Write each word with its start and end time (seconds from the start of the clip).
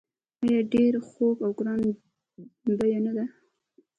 آیا 0.43 0.59
ډیر 0.73 0.93
خوږ 1.07 1.37
او 1.45 1.51
ګران 1.59 1.79
بیه 2.77 2.99
نه 3.05 3.11
دي؟ 3.17 3.25